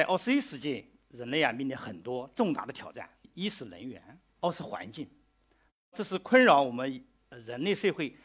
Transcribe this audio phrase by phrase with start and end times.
[0.00, 4.02] 在二十一世纪，人类啊面临很多重大的挑战：一是能源，
[4.40, 5.06] 二是环境，
[5.92, 8.16] 这是困扰我们人类社会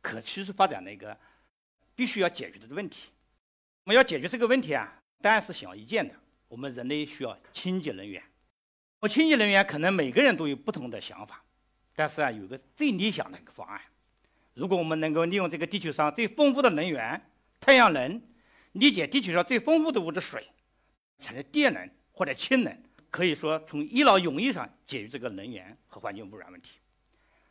[0.00, 1.18] 可持续发展的一个
[1.96, 3.10] 必须要解决的问题。
[3.82, 6.14] 我们要解决这个问题啊，当然是显而易见的。
[6.46, 8.22] 我们人类需要清洁能源。
[9.00, 11.42] 我清洁能源可能每个人都有不同的想法，
[11.96, 13.80] 但是啊，有个最理想的一个方案。
[14.52, 17.20] 如果我们能够利用这个地球上最丰富的能源——
[17.58, 18.22] 太阳能，
[18.74, 20.46] 理解地球上最丰富的物质水，
[21.18, 26.78] 产生电能或者氢能，可以说从一劳永逸上解决这个能源和环境污染问题。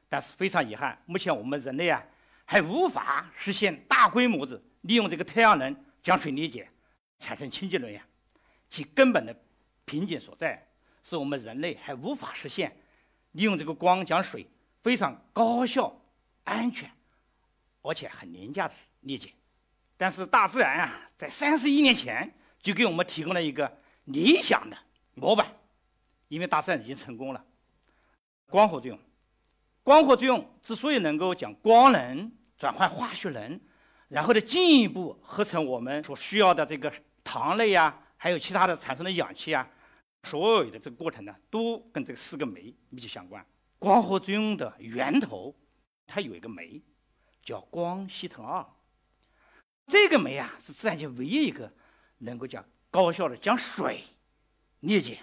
[0.09, 2.03] 但是非常遗憾，目前我们人类啊
[2.45, 6.69] 还无法实现大规模的利用这个太阳能将水裂解，
[7.19, 8.01] 产生清洁能源。
[8.69, 9.35] 其根本的
[9.85, 10.63] 瓶颈所在，
[11.03, 12.75] 是我们人类还无法实现
[13.31, 14.47] 利用这个光将水
[14.81, 15.99] 非常高效。
[16.45, 16.91] 安全，
[17.81, 19.31] 而且很廉价的理解，
[19.95, 22.29] 但是大自然啊，在三十亿年前
[22.63, 23.71] 就给我们提供了一个
[24.05, 24.75] 理想的
[25.13, 25.55] 模板，
[26.29, 27.45] 因为大自然已经成功了。
[28.49, 28.97] 光合作用，
[29.83, 33.59] 光合作用之所以能够将光能转换化学能，
[34.07, 36.91] 然后呢进一步合成我们所需要的这个
[37.23, 39.69] 糖类呀，还有其他的产生的氧气啊，
[40.23, 43.45] 所有的这个过程呢，都跟这四个酶密切相关。
[43.77, 45.53] 光合作用的源头。
[46.05, 46.81] 它有一个酶，
[47.41, 48.63] 叫光系统二。
[49.87, 51.71] 这个酶啊，是自然界唯一一个
[52.23, 54.03] 能够将高效的将水
[54.79, 55.19] 裂解，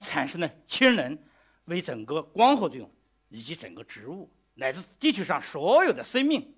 [0.00, 1.18] 产生的氢能，
[1.66, 2.90] 为整个光合作用
[3.28, 6.54] 以及整个植物乃至地球上所有的生命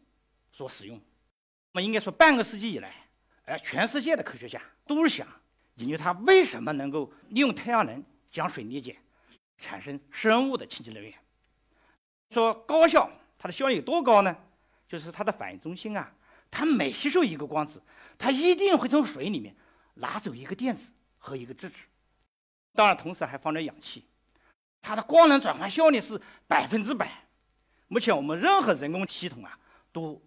[0.53, 0.97] 所使用。
[0.97, 2.95] 我们应该说，半个世纪以来，
[3.45, 5.27] 哎，全世界的科学家都是想
[5.77, 8.97] 研究它为什么能够利用太阳能将水裂解，
[9.59, 11.13] 产生生物的清洁能源。
[12.31, 13.11] 说高效。
[13.41, 14.37] 它的效率有多高呢？
[14.89, 16.13] 就是它的反应中心啊，
[16.51, 17.83] 它每吸收一个光子，
[18.19, 19.55] 它一定会从水里面
[19.95, 21.77] 拿走一个电子和一个质子，
[22.75, 24.05] 当然同时还放着氧气。
[24.81, 27.11] 它的光能转换效率是百分之百。
[27.89, 29.59] 目前我们任何人工系统啊，
[29.93, 30.23] 都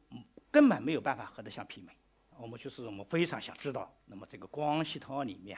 [0.51, 1.91] 根本没有办法和它相媲美。
[2.37, 5.57] 我们就是我们非常想知道，那么这个光系统里面，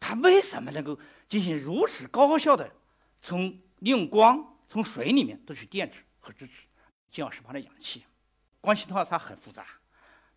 [0.00, 0.98] 它为什么能够
[1.28, 2.70] 进行如此高效的
[3.20, 3.50] 从
[3.80, 6.62] 利用光从水里面夺取电子和质子？
[7.10, 8.02] 进而释放的氧气，
[8.62, 9.66] 光系统它很复杂，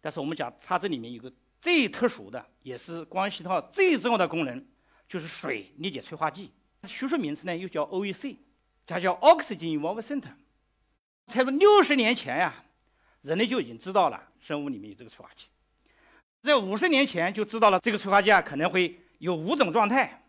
[0.05, 4.63] 但是我们讲它这里面有个最特殊的，也是光系统二最重要的功能，
[5.09, 6.51] 就是水裂解催化剂。
[6.83, 8.38] 学术名称呢又叫 OEC，
[8.85, 10.21] 它叫 Oxygen Evolvent。
[11.25, 12.66] 差不多六十年前呀，
[13.23, 15.47] 人类就已经知道了生物里面有这个催化剂，
[16.43, 20.23] 在五十年前就知道了这个催化剂啊可能会有五种状态。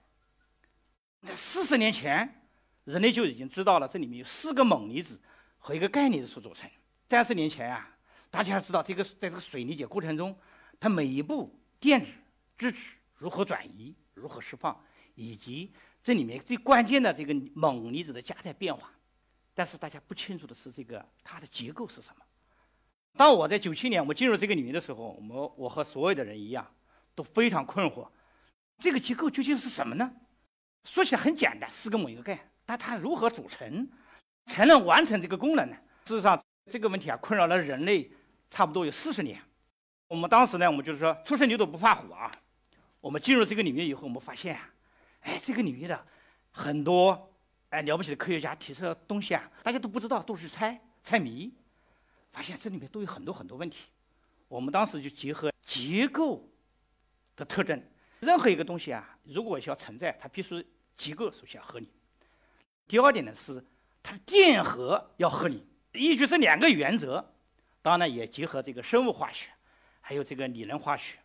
[1.21, 2.49] 在四十年前，
[2.85, 5.21] 人类就已经知道了这里面有四个锰离子。
[5.59, 6.71] 和一个钙离子所组成。
[7.11, 7.96] 三十年前啊，
[8.37, 10.37] 大家知道这个在这个水理解过程中，
[10.79, 12.13] 它每一步电子、
[12.59, 12.79] 质子
[13.15, 14.79] 如何转移、如何释放，
[15.15, 18.91] 以及这里面最关键的这个锰离子的加载变化。
[19.55, 22.23] 但是大家不清楚的是，这个它的结构是什么？
[23.17, 26.71] 当我在九七年我进入这个领域的时候，我们我和所有的人一样
[27.15, 28.07] 都非常困惑，
[28.77, 30.13] 这个结构究竟是什么呢？
[30.85, 33.89] 说起来很简单，四个锰一个钙，但它如何组成？
[34.45, 35.77] 才能完成这个功能呢？
[36.05, 36.39] 事实上，
[36.71, 38.11] 这个问题啊，困扰了人类
[38.51, 39.41] 差不多有四十年。
[40.09, 42.31] 我们当时呢，我们就是说，初生牛犊不怕虎啊。
[43.01, 44.59] 我们进入这个领域以后，我们发现，
[45.21, 46.07] 哎，这个领域的
[46.51, 47.33] 很多
[47.71, 51.53] 哎了不起的科学家提出的东西啊，大家都不知道，都是猜猜谜。
[52.33, 53.87] 发现这里面都有很多很多问题。
[54.49, 56.49] 我们当时就结合结构
[57.35, 57.83] 的特征，
[58.21, 61.91] 任何一个东西啊，如果要存在，它必须结构首先要合理。
[62.87, 63.65] 第二点呢是。
[64.09, 67.35] 它的电荷要合理，依据这两个原则，
[67.87, 69.47] 当然也结合这个生物化学，
[70.01, 71.17] 还有这个理论化学。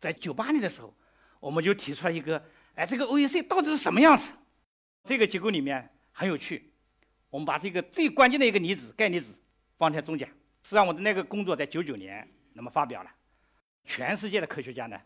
[0.00, 0.96] 在九八年的时候，
[1.38, 2.42] 我们就提出了一个，
[2.76, 4.32] 哎，这个 OEC 到底是什么样子？
[5.04, 6.72] 这个结构里面很有趣，
[7.28, 9.38] 我们把这个最关键的一个离子钙离子
[9.76, 10.26] 放在中间。
[10.62, 13.10] 实际上，我的那个工作在九九年那么发表了，
[13.84, 14.98] 全世界的科学家呢，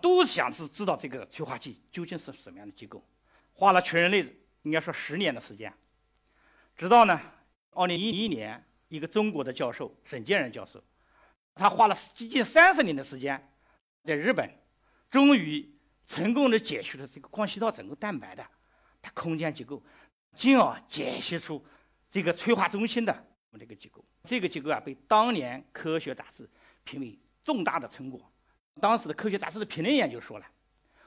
[0.00, 3.04] 都想是知道这个催化剂究竟是什么样的结构，
[3.52, 4.24] 花了全人类
[4.62, 5.70] 应该说十年的时间。
[6.74, 7.20] 直到呢，
[7.72, 10.78] 二零一一年，一个中国的教授沈建仁教授，
[11.54, 13.42] 他花了接近三十年的时间，
[14.04, 14.46] 在日本，
[15.08, 15.66] 终于
[16.06, 18.46] 成功的解析了这个光系道整个蛋白的
[19.00, 19.82] 它空间结构，
[20.36, 21.64] 进而解析出
[22.10, 23.26] 这个催化中心的
[23.58, 24.04] 这个结构。
[24.24, 26.46] 这个结构啊，被当年科学杂志
[26.84, 28.30] 评为重大的成果。
[28.78, 30.46] 当时的科学杂志的评论员就说了：“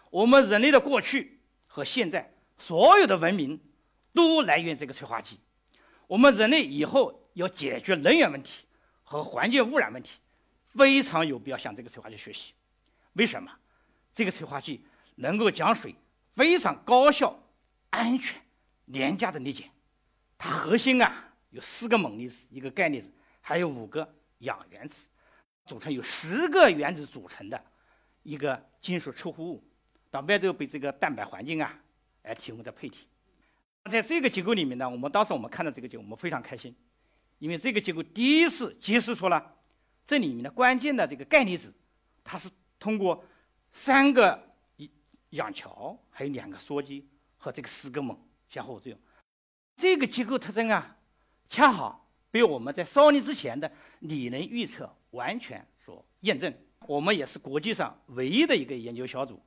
[0.09, 3.59] 我们人类的过去和现在所有的文明，
[4.11, 5.39] 都来源这个催化剂。”
[6.07, 8.65] 我们人类以后要解决能源问题
[9.03, 10.17] 和环境污染问题，
[10.75, 12.51] 非常有必要向这个催化剂学习。
[13.13, 13.51] 为什么？
[14.13, 14.83] 这个催化剂
[15.15, 15.93] 能够将水
[16.35, 17.37] 非常高效、
[17.89, 18.41] 安全、
[18.85, 19.69] 廉价的理解。
[20.37, 23.11] 它核心啊有四个锰离子，一个钙离子，
[23.41, 25.05] 还有五个氧原子，
[25.65, 27.61] 组成有十个原子组成的
[28.23, 29.63] 一个金属出乎物，
[30.09, 31.77] 到外头被这个蛋白环境啊
[32.23, 33.07] 来提供的配体。
[33.89, 36.75] 在这个结构里面呢，我们当时我们看到这个结构，我们非常开心，
[37.39, 39.55] 因为这个结构第一次揭示出了
[40.05, 41.73] 这里面的关键的这个钙离子，
[42.23, 42.49] 它是
[42.79, 43.23] 通过
[43.73, 44.41] 三个
[45.31, 48.17] 氧桥，还有两个羧基和这个四个锰
[48.49, 48.99] 相互作用。
[49.75, 50.95] 这个结构特征啊，
[51.49, 56.53] 恰好被我们在少年之前的理论预测完全所验证。
[56.87, 59.41] 我们也是国际上唯一的一个研究小组，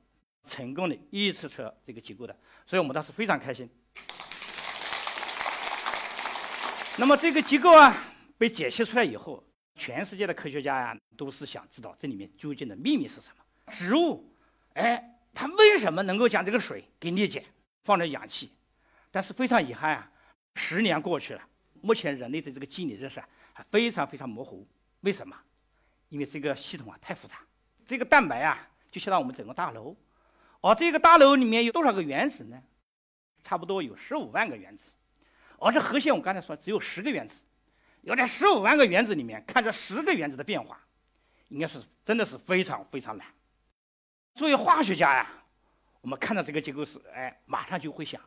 [0.45, 3.67] 成功的预测出这个结构的，所以我们当时非常开心。
[6.99, 7.95] 那么这个结构啊
[8.37, 9.41] 被解析出来以后，
[9.75, 13.73] 全世界的科学家呀都是想知道这里面究竟的秘密是什么。
[13.73, 14.29] 植物，
[14.73, 15.01] 哎，
[15.33, 17.45] 它为什么能够将这个水给裂解，
[17.85, 18.51] 放着氧气？
[19.11, 20.11] 但是非常遗憾啊，
[20.55, 21.41] 十年过去了，
[21.79, 23.23] 目前人类的这个机理认识
[23.53, 24.67] 还非常非常模糊。
[24.99, 25.33] 为什么？
[26.09, 27.37] 因为这个系统啊太复杂。
[27.85, 29.95] 这个蛋白啊就相当于我们整个大楼，
[30.59, 32.61] 而这个大楼里面有多少个原子呢？
[33.41, 34.91] 差不多有十五万个原子。
[35.59, 37.35] 而这核心，我刚才说只有十个原子，
[38.01, 40.79] 要在十五万个原子里面看这十个原子的变化，
[41.49, 43.27] 应该是真的是非常非常难。
[44.35, 45.29] 作为化学家呀，
[46.01, 48.21] 我们看到这个结构时，哎，马上就会想，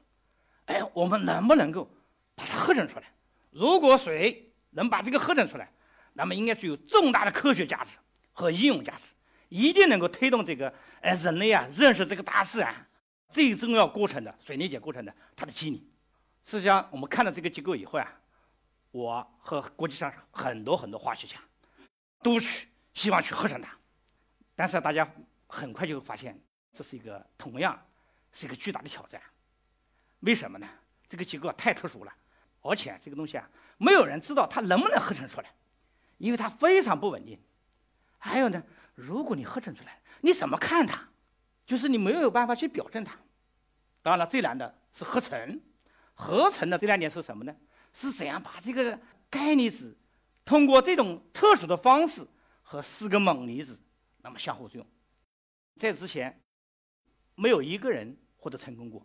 [0.67, 1.91] 哎，我们能不能够
[2.35, 3.05] 把它合成出来？
[3.51, 5.71] 如果水能把这个合成出来，
[6.13, 7.97] 那么应该具有重大的科学价值
[8.33, 9.05] 和应用价值，
[9.49, 12.87] 一定能够推动这个哎人类啊认识这个大自然
[13.31, 15.89] 最重要过程的水理解过程的它的机理。
[16.45, 18.21] 实际上，我们看到这个结构以后啊，
[18.91, 21.37] 我和国际上很多很多化学家
[22.23, 23.71] 都去希望去合成它，
[24.55, 25.09] 但是大家
[25.47, 26.39] 很快就发现，
[26.73, 27.81] 这是一个同样
[28.33, 29.21] 是一个巨大的挑战。
[30.21, 30.69] 为什么呢？
[31.09, 32.13] 这个结构太特殊了，
[32.61, 33.49] 而且这个东西啊，
[33.79, 35.55] 没有人知道它能不能合成出来，
[36.19, 37.41] 因为它非常不稳定。
[38.19, 38.63] 还有呢，
[38.95, 41.09] 如果你合成出来，你怎么看它？
[41.67, 43.17] 就是你没有办法去表证它。
[44.03, 45.61] 当然了，最难的是合成。
[46.23, 47.53] 合成的这两点是什么呢？
[47.93, 48.97] 是怎样把这个
[49.29, 49.97] 钙离子
[50.45, 52.25] 通过这种特殊的方式
[52.63, 53.77] 和四个锰离子
[54.19, 54.87] 那么相互作用？
[55.77, 56.41] 在之前
[57.35, 59.05] 没有一个人获得成功过，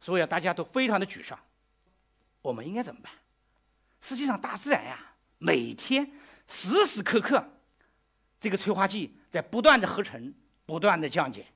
[0.00, 1.38] 所以大家都非常的沮丧。
[2.42, 3.10] 我们应该怎么办？
[4.02, 6.12] 实际上，大自然呀，每天
[6.46, 7.42] 时时刻刻
[8.38, 10.34] 这个催化剂在不断的合成、
[10.66, 11.46] 不断的降解，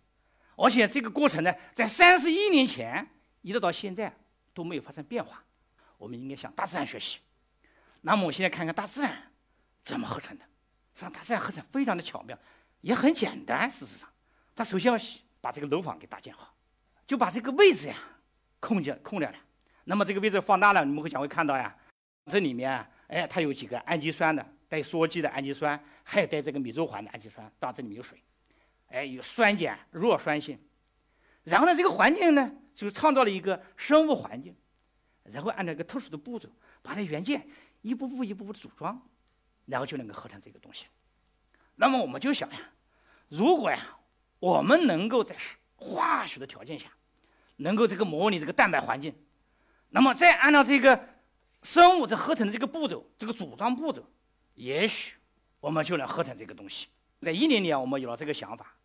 [0.56, 3.06] 而且这个过程呢，在三十一年前
[3.42, 4.10] 一直到现在。
[4.54, 5.42] 都没有发生变化，
[5.98, 7.18] 我们应该向大自然学习。
[8.00, 9.30] 那么，我现在看看大自然
[9.82, 10.44] 怎么合成的。
[10.94, 12.38] 实际上，大自然合成非常的巧妙，
[12.80, 13.68] 也很简单。
[13.68, 14.08] 事实上，
[14.54, 14.98] 它首先要
[15.40, 16.54] 把这个楼房给搭建好，
[17.06, 17.96] 就把这个位置呀
[18.60, 19.36] 空间空掉了。
[19.84, 21.74] 那么这个位置放大了，你们会将会看到呀，
[22.26, 27.50] 这里面哎，它有几个氨基酸的，带羧基的氨基酸，还有带这个米溴环的氨基酸。
[27.58, 28.22] 当然，这里面有水，
[28.88, 30.58] 哎，有酸碱弱酸性。
[31.42, 32.50] 然后呢，这个环境呢？
[32.74, 34.54] 就创造了一个生物环境，
[35.24, 36.48] 然后按照一个特殊的步骤，
[36.82, 37.46] 把这元件
[37.82, 39.00] 一步步、一步步的组装，
[39.66, 40.86] 然后就能够合成这个东西。
[41.76, 42.58] 那么我们就想呀，
[43.28, 43.96] 如果呀，
[44.38, 45.36] 我们能够在
[45.76, 46.90] 化学的条件下，
[47.56, 49.14] 能够这个模拟这个蛋白环境，
[49.90, 51.08] 那么再按照这个
[51.62, 54.04] 生物在合成的这个步骤、这个组装步骤，
[54.54, 55.14] 也许
[55.60, 56.88] 我们就能合成这个东西。
[57.20, 58.76] 在一零年，我们有了这个想法，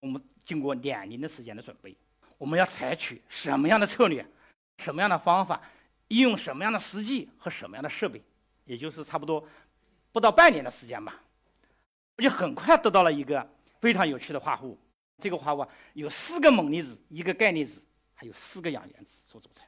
[0.00, 1.96] 我们经过两年的时间的准备。
[2.42, 4.26] 我们要采取什么样的策略，
[4.78, 5.62] 什么样的方法，
[6.08, 8.20] 应用什么样的实际和什么样的设备，
[8.64, 9.46] 也就是差不多
[10.10, 11.22] 不到半年的时间吧，
[12.16, 13.48] 我就很快得到了一个
[13.80, 14.76] 非常有趣的化合物。
[15.20, 17.80] 这个化合物有四个锰离子，一个钙离子，
[18.12, 19.64] 还有四个氧原子所组成。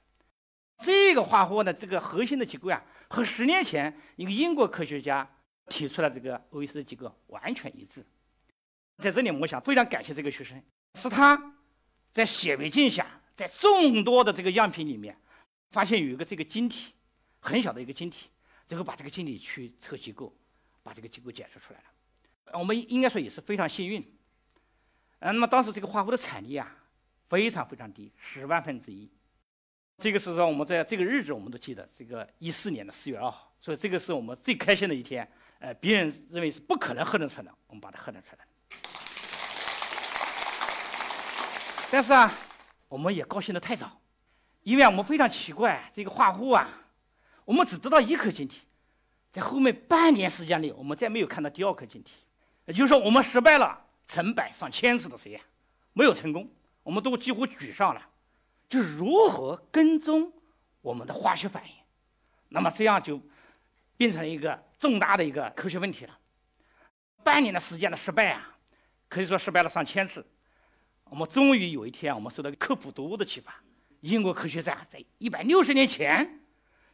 [0.78, 5.25] 这个化合物的这个核心的结构啊，和十年前一个英国科学家
[5.69, 8.04] 提出来这个 O E C 的结构完全一致。
[8.99, 10.61] 在这里，我想非常感谢这个学生，
[10.95, 11.54] 是他。
[12.14, 15.14] 在显微镜下，在众多的这个样品里面，
[15.73, 16.92] 发现有一个这个晶体，
[17.40, 18.28] 很小的一个晶体，
[18.68, 20.33] 最后把这个晶体去测结构，
[20.85, 22.56] 把这个结构解释出来了。
[22.56, 24.00] 我们应该说也是非常幸运。
[25.18, 26.76] 嗯，那么当时这个化合物的产力啊，
[27.28, 29.11] 非常非常低，十万分之一。
[29.99, 35.28] 这个是说我们在这个日子我们都记得，这个一四年的四月二号，所以这个是我们最开心的一天。
[35.59, 38.47] 呃，别人认为是不可能合成出来的，我们把它合成出来。
[41.95, 42.35] 但是啊，
[42.89, 43.89] 我们也高兴的太早，
[44.65, 46.69] 因为我们非常奇怪，这个化合物啊，
[47.45, 48.63] 我们只得到一颗晶体，
[49.31, 52.15] 在后面半年时间里，我们再没有看到第二颗晶体，
[52.65, 55.41] 也就是说，我们失败了成百上千次的实验，
[55.93, 56.51] 没有成功，
[56.83, 58.03] 我们都几乎沮丧了，
[58.69, 60.33] 就是如何跟踪
[60.81, 61.71] 我们的化学反应。
[62.49, 63.23] 那么这样就
[63.97, 66.19] 变成了一个重大的一个科学问题了。
[67.23, 68.57] 半年的时间的失败啊，
[69.09, 70.27] 可以说失败了上千次。
[71.11, 73.55] 我们终于有一天，我们受到科普读物的启发，
[74.01, 76.41] 英国科学家在一百六十年前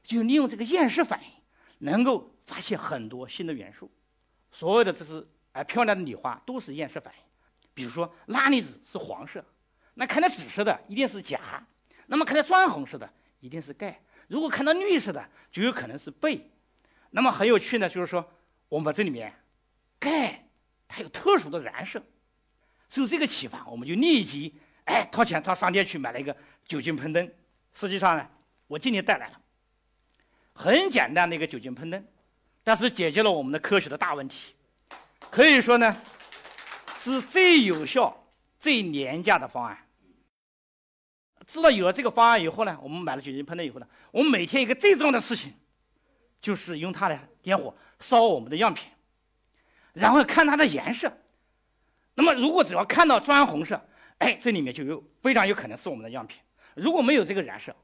[0.02, 1.30] 就利用这个厌食反应，
[1.78, 3.90] 能够发现很多新的元素。
[4.52, 7.22] 所有的这是哎漂亮的礼花都是厌食反应。
[7.72, 9.42] 比如说钠离子是黄色，
[9.94, 11.64] 那看到紫色的一定是钾，
[12.06, 16.50] 那么看到砖红色的一定是钙，如果看到绿色的就有可能是钡。
[17.12, 18.28] 那么很有趣呢，就是说
[18.68, 19.32] 我们这里面
[19.98, 20.46] 钙
[20.86, 22.02] 它有特殊的染色，
[22.90, 24.54] 受这个启发，我们就立即
[24.84, 27.32] 哎掏钱到商店去买了一个酒精喷灯。
[27.72, 28.28] 实际上呢，
[28.66, 29.40] 我今天带来了
[30.52, 32.06] 很简单的一个酒精喷灯，
[32.62, 34.54] 但是解决了我们的科学的大问题，
[35.30, 35.96] 可以说呢。
[37.02, 38.14] 是最有效、
[38.58, 39.78] 最廉价的方案。
[41.46, 45.50] 知道有了这个方案以后呢，我们买了酒精喷灯以后呢，我们每天一个最重要的事情，
[46.42, 48.90] 就是用它来点火烧我们的样品，
[49.94, 51.10] 然后看它的颜色。
[52.40, 53.80] 如果只要看到砖红色，
[54.18, 56.40] 哎，这里面就有非常有可能是我们的样品。
[56.74, 57.74] 如果没有这个染色，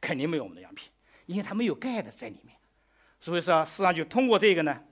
[0.00, 0.90] 肯定没有我们的样品，
[1.26, 2.56] 因为它没有钙的在里面。
[3.20, 4.82] 所以说，实际上就通过这个呢，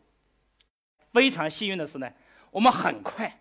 [1.12, 2.10] 非常幸运的是呢，
[2.50, 3.38] 我们很快。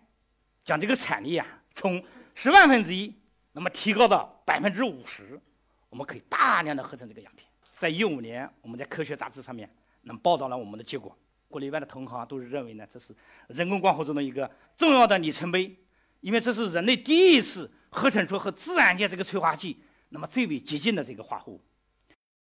[0.64, 2.00] 将这个产力啊，从
[2.36, 3.12] 十万分之一，
[3.50, 5.40] 那么提高到百分之五十，
[5.88, 7.44] 我们可以大量的合成这个样品。
[7.74, 9.68] 在一五年，我们在科学杂志上面，
[10.02, 11.16] 能报道了我们的结果。
[11.52, 13.14] 国内外的同行都是认为呢，这是
[13.48, 15.76] 人工光合中的一个重要的里程碑，
[16.20, 21.60] 因为这是人类第一次合成出和自然界这个催化剂那么最为接近的这个化合物。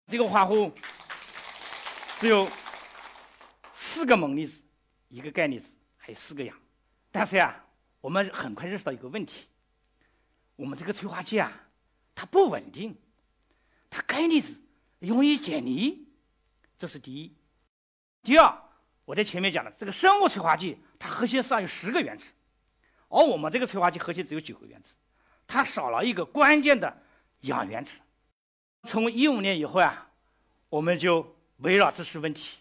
[0.08, 0.72] 这个化合物
[2.20, 2.48] 只有
[3.74, 4.62] 四个锰离子，
[5.08, 6.56] 一个钙离子，还有四个氧，
[7.12, 7.66] 但是呀。
[8.02, 9.44] 我们很快认识到一个问题：
[10.56, 11.52] 我们这个催化剂啊，
[12.16, 12.96] 它不稳定，
[13.90, 14.62] 它钙离子
[15.00, 16.08] 容易解离，
[16.78, 17.36] 这是第一。
[18.24, 18.58] 第二，
[19.10, 22.28] 我在前面讲了，这个生物催化剂它核心上有十个原子，
[23.08, 24.94] 而我们这个催化剂核心只有九个原子，
[25.48, 26.96] 它少了一个关键的
[27.40, 27.98] 氧原子。
[28.84, 30.12] 从一五年以后啊，
[30.70, 32.60] 我们就围绕这些问题，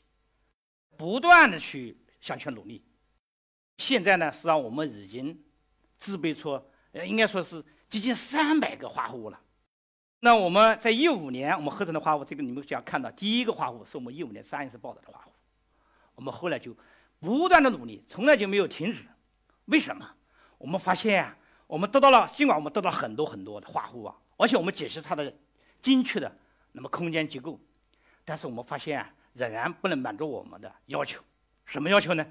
[0.96, 2.82] 不断的去向前努力。
[3.76, 5.38] 现在呢，实际上我们已经
[6.00, 6.52] 制备出，
[6.92, 9.38] 呃，应该说是接近三百个化合物了。
[10.20, 15.34] 那我们在一五年我们合成的化合物，这个你们想看到，第一个化合物是我们一五年三月份报道的化合物。
[16.18, 16.76] 我们后来就
[17.20, 19.04] 不断的努力，从来就没有停止。
[19.66, 20.04] 为什么？
[20.58, 21.36] 我们发现啊，
[21.68, 25.32] 我们得到了，尽管我们得到很多很多的化合物，而且我们解释它的
[25.80, 26.36] 精确的
[26.72, 27.60] 那么空间结构，
[28.24, 31.22] 但是我们发现，仍然不能满足我们的要求。
[31.64, 32.26] 什么要求呢？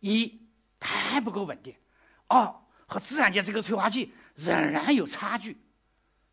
[0.00, 0.40] 一
[0.80, 1.72] 还不够稳定，
[2.26, 2.52] 二
[2.86, 5.56] 和自然界这个催化剂仍然有差距，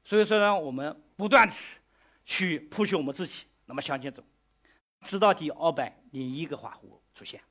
[0.04, 1.54] 所以说呢，我们不断的
[2.25, 4.24] 去 push 我们自己，那么向前走，
[5.01, 7.42] 直到第二百零一个化合物出现。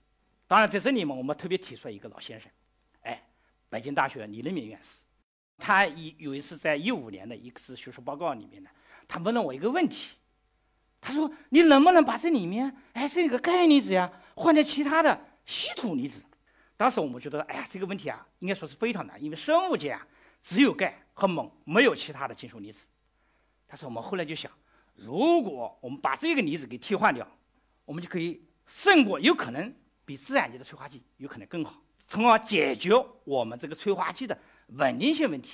[0.47, 2.51] 当然在这里面，我们特别提出来一个老先生，
[3.03, 3.23] 哎，
[3.69, 5.01] 北京大学李仁敏院士，
[5.59, 8.71] 他一有一次在一五年的一次学术报告里面呢，
[9.09, 10.13] 他问了我一个问题，
[11.01, 16.23] 他说：“你能不能把这里面哎这个钙离子呀换成其他的稀土离子？”
[16.77, 20.07] 当时我们觉得，哎呀，这个问题啊，应该说是非常难，因为生物界啊
[20.43, 22.87] 只有钙和锰，没有其他的金属离子。
[23.67, 24.53] 但是我们后来就想，
[24.95, 27.27] 如果我们把这个离子给替换掉，
[27.85, 32.93] 我们就可以胜过，有可能比自然界的催化剂有可能更好，从而解决
[33.25, 34.37] 我们这个催化剂的
[34.69, 35.53] 稳定性问题。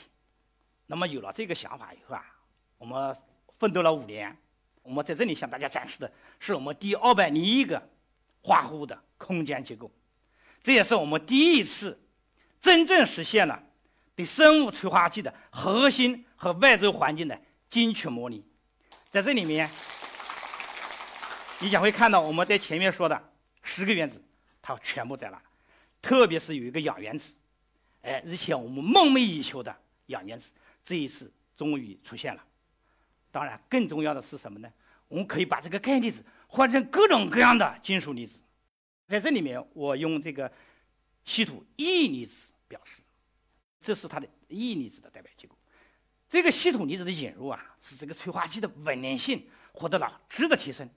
[0.87, 2.25] 那么有了这个想法以后啊，
[2.79, 3.17] 我们
[3.59, 4.37] 奋斗了五年，
[4.83, 7.83] 我们在这里向大家展示的是我们第二百零一个
[8.43, 9.91] 化合物的空间结构。
[10.63, 11.99] 这也是我们第一次
[12.61, 13.63] 真正实现了
[14.15, 17.41] 对生物催化剂的核心和外周环境的
[17.71, 18.45] 精确模拟。
[19.11, 19.71] 在这里面，
[21.63, 24.21] 你将会看到我们在前面说的十个原子，
[24.61, 25.41] 它全部在那，
[26.03, 27.33] 特别是有一个氧原子，
[28.01, 29.75] 哎，日前我们梦寐以求的
[30.07, 30.51] 氧原子，
[30.85, 32.45] 这一次终于出现了。
[33.31, 34.69] 当然，更重要的是什么呢？
[35.07, 38.41] 我们可以把这个钙离子换成各种各样的金属离子。
[39.07, 40.51] 在这里面，我用这个
[41.25, 43.03] 稀土异离子表示，
[43.81, 45.57] 这是它的异离子的代表结构。
[46.29, 50.91] 这个稀土离子的引入啊，使这个催化剂的稳定性获得了质的提升。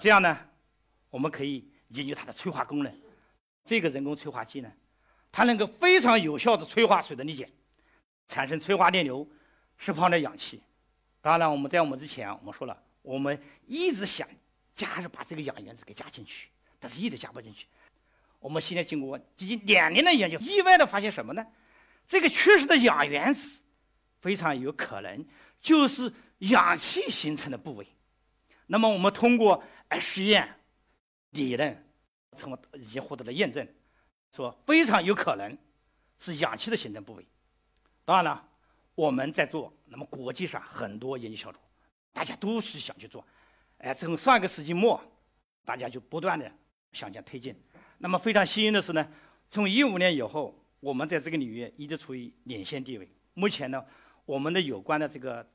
[0.00, 0.38] 这样呢，
[1.10, 3.00] 我们可以研究它的催化功能。
[3.64, 4.70] 这个人工催化剂呢，
[5.32, 7.48] 它能够非常有效的催化水的裂解，
[8.28, 9.26] 产生催化电流，
[9.78, 10.60] 释放的氧气。
[11.20, 14.28] 当然，我们在我们之前，我们说了，我们一直想
[14.74, 16.48] 加入把这个氧原子给加进去。
[16.78, 17.66] 但是一直加不进去。
[18.38, 21.46] 我们现在经过接近两年的研究，意外的发现什么呢？
[22.06, 23.60] 这个缺失的氧原子
[24.20, 25.24] 非常有可能
[25.62, 27.86] 就是氧气形成的部位。
[28.66, 30.48] 那么我们通过哎实验、
[31.30, 31.84] 理论，
[32.36, 33.66] 从已经获得了验证，
[34.32, 35.56] 说非常有可能
[36.18, 37.26] 是氧气的形成部位。
[38.04, 38.48] 当然了，
[38.94, 41.58] 我们在做，那么国际上很多研究小组，
[42.12, 43.24] 大家都是想去做。
[43.78, 45.00] 哎，从上个世纪末，
[45.64, 46.50] 大家就不断的
[46.92, 47.54] 向前推进。
[47.98, 49.08] 那么非常幸运的是呢，
[49.48, 53.08] 从一五年以后，我们在这个领域一直处于领先地位。
[53.34, 53.84] 目前呢，
[54.24, 55.46] 我们的有关的这个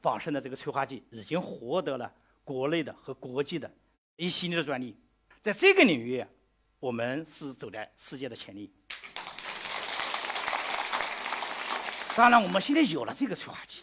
[0.00, 2.12] 仿生的这个催化剂已经获得了
[2.44, 3.70] 国内的和国际的
[4.16, 4.96] 一系列的专利，
[5.42, 6.24] 在这个领域，
[6.78, 8.68] 我们是走在世界的前列。
[12.14, 13.82] 当然，我们现在有了这个催化剂，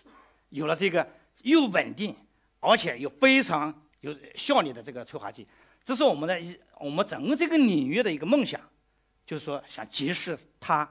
[0.50, 1.06] 有了这个
[1.42, 2.16] 又稳定，
[2.62, 5.46] 而且又非常有效率的这个催化剂，
[5.84, 8.62] 这是我们的一我们整个这个领域的一个梦想，
[9.26, 10.90] 就是说想揭示它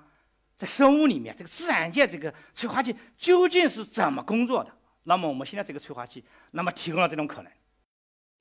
[0.59, 4.77] 在生物里面这个自然界这个催化剂究竟是怎么工作的。
[5.05, 7.51] 那么我们现在这个催化剂，那么提供了这种可能。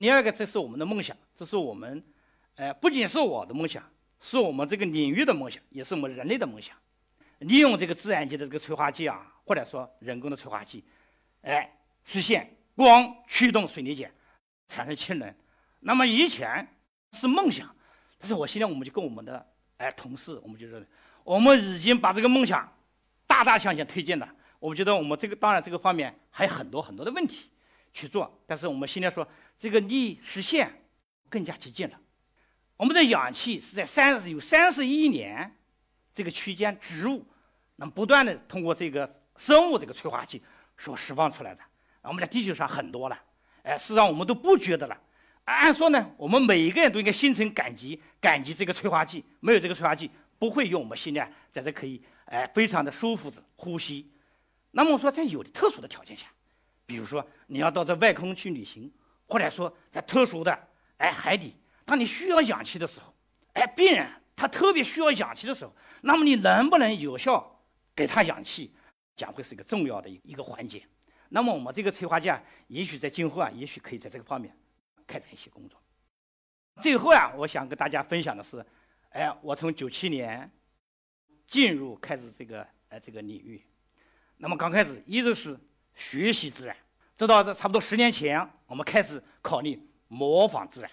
[0.00, 2.02] 第二个，这是我们的梦想，这是我们，
[2.54, 3.84] 呃，不仅是我的梦想，
[4.18, 6.74] 是我们这个领域的梦想，也是我们人类的梦想。
[7.40, 10.82] 利用这个自然界的这个催化剂啊，或者说人工的催化剂，
[11.42, 11.70] 哎，
[12.02, 14.10] 实现光驱动水力碱
[14.66, 15.34] 产生氢能。
[15.80, 16.66] 那么以前
[17.12, 17.68] 是梦想，
[18.18, 20.80] 但是我现在我们就跟我们的哎同事，我们就说，
[21.24, 22.66] 我们已经把这个梦想
[23.26, 24.26] 大大向前推进了。
[24.60, 27.50] 我觉得我们这个当然这个方面还有很多很多的问题
[27.92, 29.26] 去做，但是我们现在说
[29.58, 30.70] 这个离实现
[31.28, 31.98] 更加接近了。
[32.76, 35.56] 我们的氧气是在三十有三十亿年
[36.14, 37.26] 这个区间植物。
[37.76, 40.42] 能不断的通过这个生物这个催化剂
[40.76, 41.62] 所释放出来的，
[42.02, 43.18] 我们在地球上很多了，
[43.62, 45.00] 哎，事实上我们都不觉得了。
[45.46, 54.12] 按说呢，我们每一个人都应该心存感激，感激这个催化剂，没有这个催化剂，不会有我们现在在这可以哎非常的舒服的呼吸。
[54.72, 56.26] 那么说在有的特殊的条件下，
[56.90, 58.92] 比如说你要到这外空去旅行，
[59.28, 60.52] 或者说在特殊的
[60.96, 63.14] 哎海底，当你需要氧气的时候，
[63.52, 67.62] 哎，病人他特别需要氧气的时候，那么你能不能有效？
[67.94, 68.74] 给他氧气，
[69.14, 70.84] 将会是一个重要的一个环节。
[71.28, 74.52] 那么我们这个催化剂啊，也许在今后啊，也许可以在这个方面
[75.06, 75.80] 开展一些工作。
[76.80, 78.66] 最后啊，我想跟大家分享的是，
[79.10, 80.50] 哎，我从九七年
[81.46, 83.64] 进入开始这个呃这个领域，
[84.38, 85.56] 那么刚开始一直是
[85.94, 86.76] 学习自然，
[87.16, 90.90] 直到这差不多十年前，我们开始考虑模仿自然。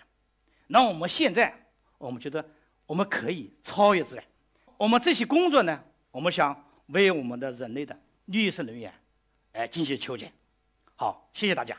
[0.68, 1.54] 那我们现在，
[1.98, 2.44] 我们觉得
[2.86, 4.26] 我们可以超越自然。
[4.78, 6.64] 我们这些工作呢，我们想。
[6.92, 7.94] 为我们的人类的
[8.28, 8.94] 绿色能源，
[9.52, 10.32] 哎，进行求解。
[10.96, 11.78] 好，谢谢大家。